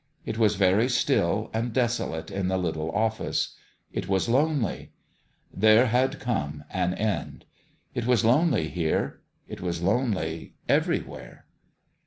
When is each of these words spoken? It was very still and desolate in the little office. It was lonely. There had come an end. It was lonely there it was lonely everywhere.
It 0.25 0.39
was 0.39 0.55
very 0.55 0.89
still 0.89 1.51
and 1.53 1.71
desolate 1.73 2.31
in 2.31 2.47
the 2.47 2.57
little 2.57 2.89
office. 2.89 3.53
It 3.93 4.07
was 4.07 4.27
lonely. 4.27 4.93
There 5.53 5.85
had 5.85 6.19
come 6.19 6.63
an 6.71 6.95
end. 6.95 7.45
It 7.93 8.07
was 8.07 8.25
lonely 8.25 8.67
there 8.67 9.19
it 9.47 9.61
was 9.61 9.83
lonely 9.83 10.55
everywhere. 10.67 11.45